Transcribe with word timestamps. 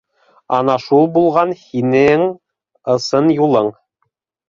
Ана 0.59 0.77
шул 0.85 1.05
булған 1.17 1.53
һинен 1.61 2.27
ысын 2.97 3.33
юлын 3.39 3.75